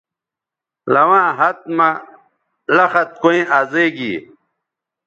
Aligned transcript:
لواں 0.93 1.29
ہَت 1.37 1.59
مہ 1.77 1.89
لخت 2.75 3.09
کویں 3.21 3.43
ازئ 3.57 3.87
گی 3.95 4.13